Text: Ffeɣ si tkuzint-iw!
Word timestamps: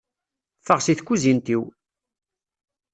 Ffeɣ 0.65 0.79
si 0.81 0.93
tkuzint-iw! 0.95 1.63